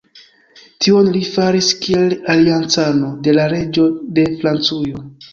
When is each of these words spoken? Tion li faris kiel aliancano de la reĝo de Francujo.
Tion 0.85 1.09
li 1.17 1.19
faris 1.33 1.67
kiel 1.83 2.15
aliancano 2.35 3.11
de 3.27 3.35
la 3.35 3.43
reĝo 3.53 3.85
de 4.19 4.25
Francujo. 4.41 5.03